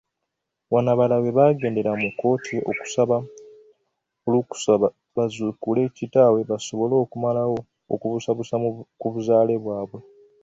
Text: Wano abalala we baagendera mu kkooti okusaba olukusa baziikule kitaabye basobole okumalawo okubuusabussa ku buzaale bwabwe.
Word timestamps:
Wano 0.71 0.89
abalala 0.93 1.17
we 1.23 1.35
baagendera 1.37 1.91
mu 2.01 2.09
kkooti 2.11 2.55
okusaba 2.71 3.17
olukusa 4.27 4.71
baziikule 5.15 5.81
kitaabye 5.97 6.43
basobole 6.51 6.95
okumalawo 7.03 7.57
okubuusabussa 7.93 8.55
ku 8.99 9.07
buzaale 9.13 9.53
bwabwe. 9.63 9.99